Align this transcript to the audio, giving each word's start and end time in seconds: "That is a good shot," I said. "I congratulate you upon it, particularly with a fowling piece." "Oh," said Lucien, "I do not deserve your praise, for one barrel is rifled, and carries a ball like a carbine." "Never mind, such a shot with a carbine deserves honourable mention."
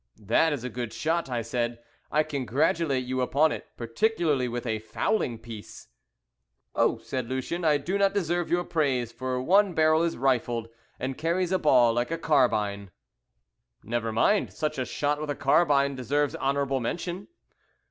"That 0.17 0.51
is 0.51 0.63
a 0.63 0.69
good 0.71 0.93
shot," 0.93 1.29
I 1.29 1.43
said. 1.43 1.77
"I 2.11 2.23
congratulate 2.23 3.03
you 3.05 3.21
upon 3.21 3.51
it, 3.51 3.67
particularly 3.77 4.47
with 4.47 4.65
a 4.65 4.79
fowling 4.79 5.37
piece." 5.37 5.89
"Oh," 6.73 6.97
said 6.97 7.29
Lucien, 7.29 7.63
"I 7.63 7.77
do 7.77 7.99
not 7.99 8.11
deserve 8.15 8.49
your 8.49 8.63
praise, 8.63 9.11
for 9.11 9.39
one 9.39 9.75
barrel 9.75 10.01
is 10.01 10.17
rifled, 10.17 10.69
and 10.99 11.19
carries 11.19 11.51
a 11.51 11.59
ball 11.59 11.93
like 11.93 12.09
a 12.09 12.17
carbine." 12.17 12.89
"Never 13.83 14.11
mind, 14.11 14.51
such 14.51 14.79
a 14.79 14.85
shot 14.85 15.21
with 15.21 15.29
a 15.29 15.35
carbine 15.35 15.93
deserves 15.93 16.35
honourable 16.35 16.79
mention." 16.79 17.27